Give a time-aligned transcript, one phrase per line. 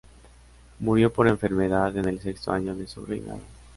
[0.79, 3.41] Murió por enfermedad en el sexto año de su reinado.